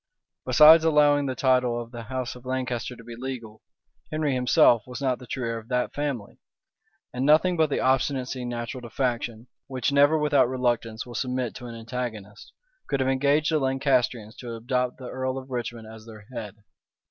[0.47, 3.61] Besides, allowing the title of the house of Lancaster to be legal,
[4.11, 6.39] Henry himself was not the true heir of that family;
[7.13, 11.67] and nothing but the obstinacy natural to faction, which never without reluctance will submit to
[11.67, 12.51] an antagonist,
[12.87, 16.55] could have engaged the Lancastrians to adopt the earl of Richmond as their head.